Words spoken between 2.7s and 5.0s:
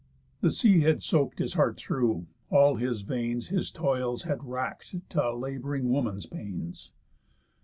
his veins His toils had rack'd